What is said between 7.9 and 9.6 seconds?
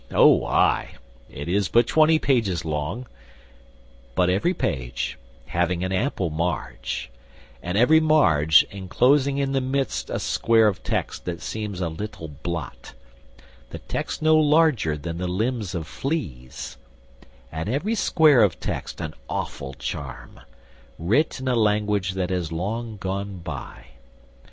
marge enclosing in